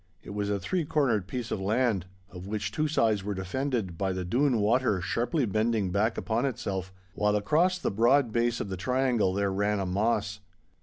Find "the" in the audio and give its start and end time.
4.13-4.25, 7.77-7.91, 8.69-8.77